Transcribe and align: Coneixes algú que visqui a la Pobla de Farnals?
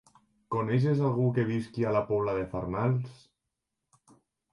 Coneixes 0.53 1.01
algú 1.09 1.25
que 1.35 1.43
visqui 1.49 1.85
a 1.89 1.91
la 1.97 2.01
Pobla 2.07 2.33
de 2.39 2.47
Farnals? 2.55 3.21